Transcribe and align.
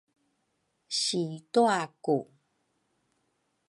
situa 1.01 1.81
ku 2.03 2.17